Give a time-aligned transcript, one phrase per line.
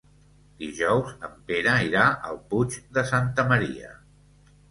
[0.61, 3.93] Dijous en Pere irà al Puig de Santa Maria.